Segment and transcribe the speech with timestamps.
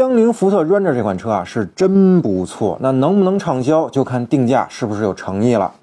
[0.00, 5.74] 江铃福特 Ranger 这款车啊是真不错，那能不能畅销就看定价是不是有诚意了。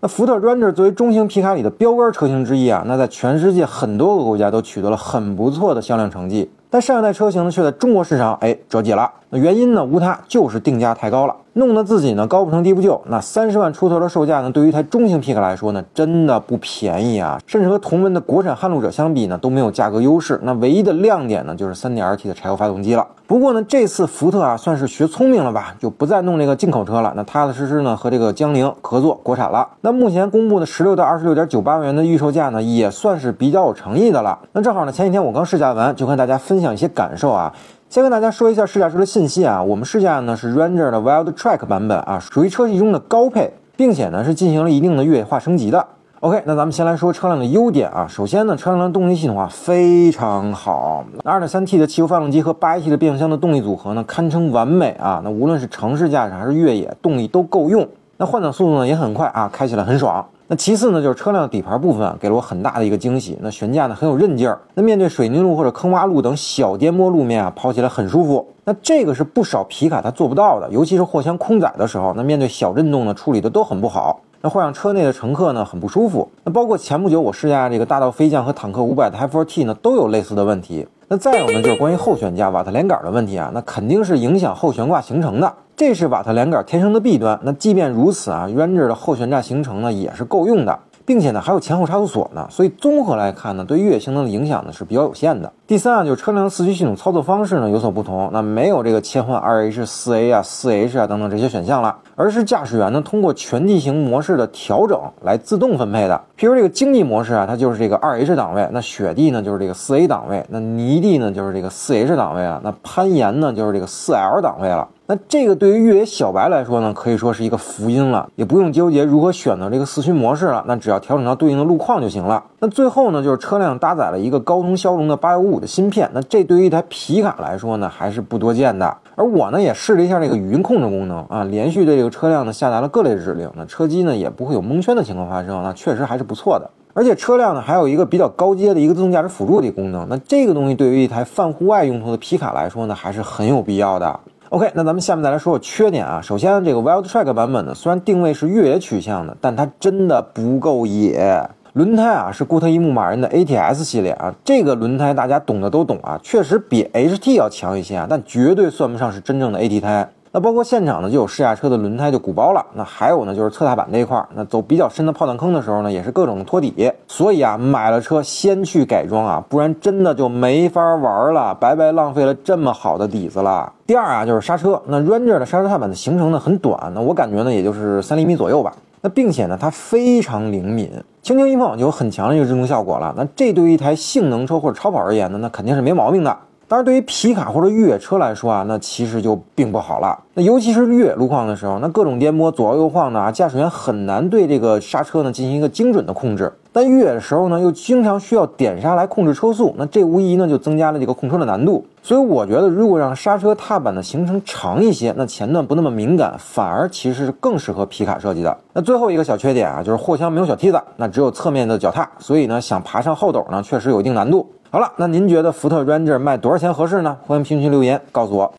[0.00, 6.52] 那福特 Ranger 作为中型皮卡里的标杆车型之一啊，那在全世界很多个国家都取得了很不错的销量成绩。
[6.70, 9.10] 但上一代车型呢，却在中国市场哎折戟了。
[9.30, 13.00] 那原因呢，无他，就是定价太高了，弄得自己呢高不成低不就。
[13.06, 17.40] 那三十万出头的售价呢，对于一台中型皮卡来说呢，真的不便宜啊。
[17.46, 20.38] 甚至和同门的国产撼路者相比呢，都没有价格优势。
[20.42, 23.06] 那唯一的亮点呢，就是 3.2T 的柴油发动机了。
[23.26, 27.12] 不过呢，这次福特啊，算是学聪明了吧，就不再弄这个进口车了。
[27.14, 29.68] 那踏踏实实呢，和这个江铃合作国产了。
[29.80, 34.38] 那目前公布的十六到二十六点九八万元的预售价呢，也算是比较有诚意的了。
[34.52, 37.52] 那正好呢，前几天我刚试驾完，就跟大家分享一些感受啊。
[37.90, 39.60] 先跟大家说一下试驾车的信息啊。
[39.60, 45.84] 我们试驾呢是 Ranger 的 Wild Track 版本啊，属于车系中的高配，并且呢是进行了一定的越野化升级的。
[46.20, 48.06] OK，那咱们先来说车辆的优点啊。
[48.08, 55.20] 首先呢，车辆的动力系统啊非常好，2.3T 的汽油发动机和 8AT 的变速箱的动力组合呢堪称完美啊。
[55.24, 57.88] 那无论是城市驾驶还是越野，动力都够用。
[58.20, 60.22] 那换挡速度呢也很快啊，开起来很爽。
[60.46, 63.38] 那其次呢，就是车辆底盘部分啊，给了我很大的一个惊喜。
[63.40, 68.46] 那悬架呢很有韧劲儿，那面对水泥路或者坑洼路等小颠簸路面啊，跑起来很舒服。
[68.64, 76.28] 那这个是不少皮卡它做不到的，尤其是货箱空载的时候，那面对小震动呢，处理的都很不好，那会让车内的乘客呢很不舒服。
[76.44, 80.86] 那包括前不久我试驾这个大道飞将和坦克五百的 H4T 呢，都有类似的问题。
[81.08, 85.50] 那再有呢，就是关于后悬架瓦特连杆的问题啊，那肯定是影响后悬挂行程的。
[85.80, 87.40] 这是瓦特连杆天生的弊端。
[87.42, 95.50] 那即便如此啊，Ranger 的后悬架行程呢也是够用的，并且呢还有前后差速锁呢，所以综合来看呢，对越野性能的影响呢是比较有限的。
[95.66, 106.20] 第三啊，就是车辆的四驱系统操作方式呢有所不同，那没有这个切换二 H、四 A 啊、四 H 啊等等这些选项了，而是驾驶员呢通过全地形模式的调整来自动分配的。
[106.38, 114.86] 譬如这个经济模式啊，它就是这个二 H 档位，那雪地呢就是这个四 A 档位，那泥地呢就是这个四 H 档位啊，那攀岩呢就是这个四 L 档位了。
[115.10, 122.44] 那这个对于越野小白来说呢，可以说是一个福音了，也不用纠结如何选择这个四驱模式了，那只要调整到对应的路况就行了。
[122.60, 128.96] 那最后呢，就是车辆搭载了一个高通骁龙的八幺五五的芯片，那这对于一台皮卡来说呢，还是不多见的。
[129.16, 136.70] 而我呢，也试了一下这个语音控制功能啊，连续对这个车辆呢下达了各类指令，那车机呢也不会有蒙圈的情况发生，那确实还是不错的。
[136.94, 144.20] 而且车辆呢还有一个比较高阶的一个自动驾驶辅助的功能，那这个东西对于一台泛户外用途的皮卡来说呢，还是很有必要的。
[144.50, 146.20] OK，那咱们下面再来说说缺点啊。
[146.20, 151.48] 首先，这个 Wild Track 版本呢，虽然定位是越野取向的，但它真的不够野。
[151.74, 160.08] 轮胎啊是固特异牧马人的 ATS 系列啊，这个轮胎大家懂的都懂啊，确实比 HT 要强一些啊，但绝对算不上是真正的 AT 胎。
[160.32, 166.92] 那包括现场呢就有试驾车的轮胎就鼓包了，那还有呢就是侧踏板这一块儿，那走比较深的炮弹坑的时候呢，也是各种的托底。
[167.08, 173.72] 所以啊，买了车先去改装啊，不然真的就没法玩了，白白浪费了这么好的底子了。
[173.84, 178.72] 第二啊，就是刹车，那 Ranger 的刹车踏板的行程呢很短，那我感觉呢也就是三厘米左右吧。
[179.00, 180.88] 那并且呢它非常灵敏，
[181.22, 183.12] 轻轻一碰就有很强的一个制动效果了。
[183.16, 186.36] 那这对于一台性能车或者超跑而言呢，那肯定是没毛病的。
[186.70, 190.16] 但是，对于皮卡或者越野车来说啊，那其实就并不好了。
[190.34, 196.52] 那尤其是越野路况的时候，那各种颠簸、左摇右晃的啊，驾驶员很难对这个刹车呢进行一个精准的控制。
[196.72, 201.84] 但越野的时候呢，又经常需要点刹来控制车速，那这无疑呢就增加了这个控车的难度。
[202.00, 208.56] 所以我觉得，如果让刹车踏板的行程长一些，那前段不那么敏感，反而其实是更适合皮卡设计的。
[208.72, 214.48] 那最后一个小缺点啊，就是货箱没有小梯子，那只有侧面的脚踏，所以呢，想爬上后斗呢，确实有一定难度。
[214.70, 217.16] 好了，那您觉得福特 Ranger 卖多少钱合适呢？
[217.26, 218.54] 欢迎评论区留言告诉我。